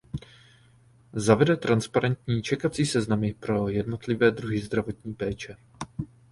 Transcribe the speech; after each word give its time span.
Zavede 1.13 1.55
transparentní 1.57 2.41
čekací 2.41 2.85
seznamy 2.85 3.33
pro 3.33 3.67
jednotlivé 3.69 4.31
druhy 4.31 4.59
zdravotní 4.59 5.13
péče. 5.13 5.55